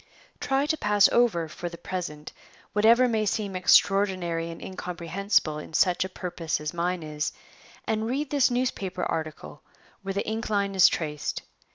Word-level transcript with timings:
Try 0.39 0.65
to 0.65 0.77
pass 0.77 1.07
over, 1.11 1.47
for 1.47 1.69
the 1.69 1.77
present, 1.77 2.33
whatever 2.73 3.07
may 3.07 3.23
seem 3.23 3.55
extraordinary 3.55 4.49
and 4.49 4.59
incomprehensible 4.59 5.59
in 5.59 5.75
such 5.75 6.03
a 6.03 6.09
purpose 6.09 6.59
as 6.59 6.73
mine 6.73 7.03
is, 7.03 7.31
and 7.85 8.07
read 8.07 8.31
this 8.31 8.49
newspaper 8.49 9.03
article 9.03 9.61
where 10.01 10.15
the 10.15 10.25
ink 10.27 10.49
line 10.49 10.73
is 10.73 10.87
traced. 10.87 11.43